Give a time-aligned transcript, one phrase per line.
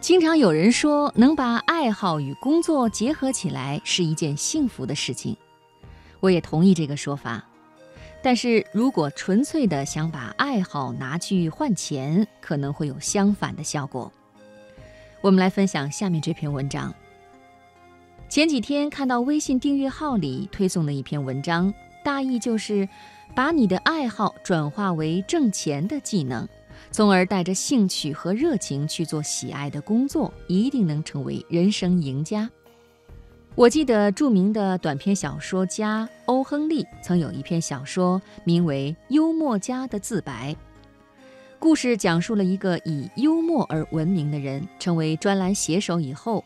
[0.00, 5.36] 经常有人说，能把爱好与工作结合起来是一件幸福的事情，
[6.20, 7.44] 我也同意这个说法。
[8.22, 14.10] 但是如果纯粹的想把爱好拿去换钱，可能会有相反的效果。
[15.20, 16.94] 我们来分享下面这篇文章。
[18.28, 22.88] 前几天看到微信订阅号里推送的一篇文章，大意就是
[23.34, 26.48] 把你的爱好转化为挣钱的技能。
[26.90, 32.50] 从而带着兴趣和热情去做喜爱的工作，一定能成为人生赢家。
[33.54, 40.52] 我记得著名的短篇小说家欧·亨利曾有一篇小说，名为《幽默家的自白》。
[41.58, 46.44] 故事讲述了一个以幽默而闻名的人，成为专栏写手以后，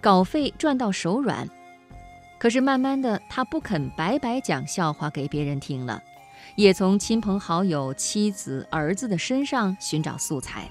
[0.00, 1.46] 稿费赚到手软。
[2.38, 6.02] 可是慢慢的，他不肯白白讲笑话给别人听了。
[6.56, 10.68] 也从亲朋好友、妻子、儿子的身上寻找素材，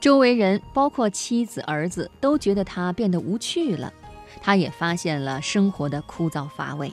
[0.00, 3.92] 周围人包括妻子、儿子都觉得他变得无趣了，
[4.40, 6.92] 他也发现了生活的枯燥乏味。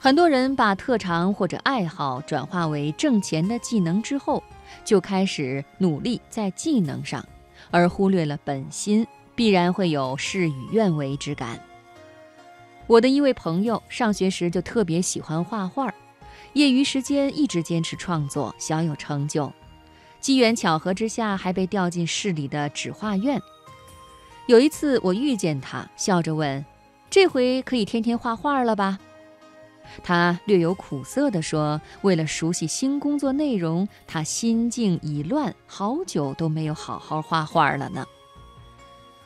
[0.00, 4.42] 很多人把特长或者爱好转化为挣钱的技能之后，
[4.84, 7.24] 就开始努力在技能上，
[7.72, 11.60] 而忽略了本心，必然会有事与愿违之感。
[12.86, 15.92] 我的一位朋友上学时就特别喜欢画画。
[16.54, 19.52] 业余时间一直坚持创作，小有成就。
[20.20, 23.40] 机缘巧合之下，还被调进市里的纸画院。
[24.46, 26.64] 有一次我遇见他，笑着问
[27.10, 28.98] ：“这回可以天天画画了吧？”
[30.02, 38.06] 他略有苦涩地说：“为了熟悉新工作内容，他心境已乱，好久都没有好好画画了呢。”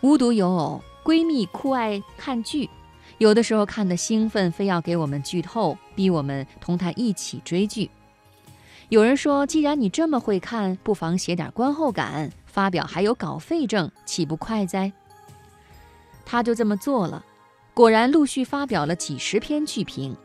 [0.03, 2.69] 无独有偶，闺蜜酷爱看剧。
[3.23, 7.89] 有的时候看得兴奋，非要给我们剧透，逼我们同他一起追剧。
[8.89, 14.93] 有人说，既然你这么会看，不妨写点观后感，发表还有稿费挣，岂不快哉？
[16.27, 17.25] 他就这么做了，
[17.73, 20.17] 果然陆续发表了几十篇剧评。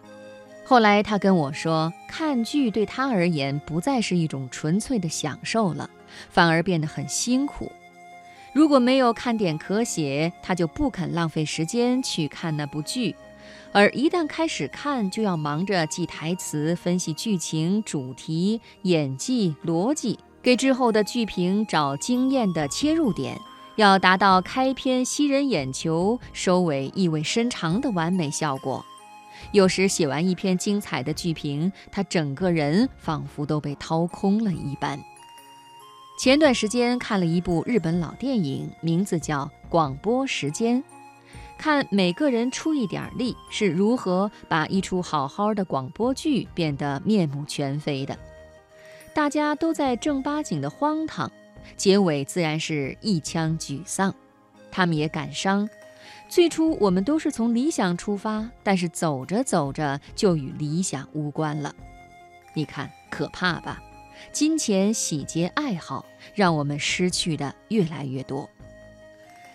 [0.66, 5.88] 后来他跟我说，看剧对他而言不再是一种纯粹的享受了，
[6.32, 7.72] 反而变得很辛苦。
[8.58, 13.14] 如果没有看点可写，他就不肯浪费时间去看那部剧；
[13.72, 23.40] 而一旦开始看，就要忙着记台词、分析剧情、主题、演技、逻辑，给之后的剧评找惊艳的切入点，
[23.76, 28.84] 要达到开篇吸人眼球、收尾意味深长的完美效果。
[29.52, 35.00] 有时写完一篇精彩的剧评，他整个人仿佛都被掏空了一般。
[36.18, 40.82] 前段时间看了一部日本老电影，名字叫《广播时间》，
[41.60, 48.18] 看每个人出一点力是如何把一出好好的广播剧变得面目全非的。
[49.14, 51.32] 大家都在正八经的荒唐，
[51.76, 54.12] 结尾自然是一腔沮丧。
[54.72, 55.70] 他们也感伤，
[56.28, 61.76] 最初我们都是从理想出发，但是走着走着就与理想无关了。
[62.56, 63.80] 你看，可怕吧？
[64.32, 66.06] 金钱洗劫爱好，
[66.36, 68.50] 让我们失去的越来越多。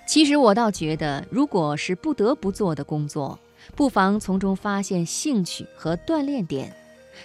[0.06, 3.38] 其实我倒觉得，如果是不得不做的工作，
[3.76, 6.74] 不妨从中发现兴趣和锻炼点，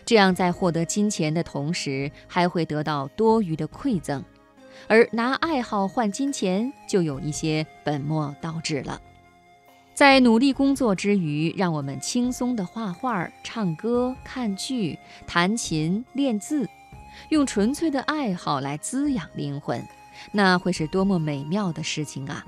[0.05, 4.23] 这样在获得金钱的同时，还会得到多余的馈赠。
[4.87, 9.01] 而拿爱好换金钱，就有一些本末倒置了。
[9.93, 16.69] 在努力工作之余，让我们轻松地画画、唱歌、看剧、弹琴、练字。
[17.29, 19.85] 用纯粹的爱好来滋养灵魂，
[20.31, 22.45] 那会是多么美妙的事情啊！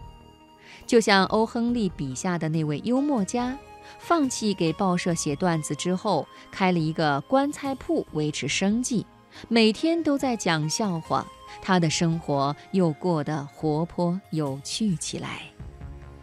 [0.85, 3.57] 就像欧·亨利笔下的那位幽默家，
[4.00, 9.06] 放弃给报社写段子之后，开了一个棺材铺维持生计，
[9.47, 11.25] 每天都在讲笑话，
[11.62, 15.41] 他的生活又过得活泼有趣起来。